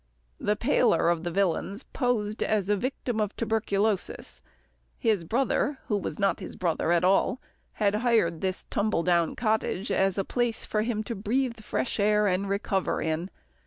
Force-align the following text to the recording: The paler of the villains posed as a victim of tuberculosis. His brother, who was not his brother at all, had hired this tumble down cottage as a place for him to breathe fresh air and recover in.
The 0.39 0.55
paler 0.55 1.11
of 1.11 1.23
the 1.23 1.29
villains 1.29 1.83
posed 1.83 2.41
as 2.41 2.69
a 2.69 2.75
victim 2.75 3.21
of 3.21 3.35
tuberculosis. 3.35 4.41
His 4.97 5.23
brother, 5.23 5.77
who 5.89 5.95
was 5.97 6.17
not 6.17 6.39
his 6.39 6.55
brother 6.55 6.91
at 6.91 7.03
all, 7.03 7.39
had 7.73 7.93
hired 7.93 8.41
this 8.41 8.63
tumble 8.71 9.03
down 9.03 9.35
cottage 9.35 9.91
as 9.91 10.17
a 10.17 10.25
place 10.25 10.65
for 10.65 10.81
him 10.81 11.03
to 11.03 11.13
breathe 11.13 11.59
fresh 11.59 11.99
air 11.99 12.25
and 12.25 12.49
recover 12.49 12.99
in. 12.99 13.29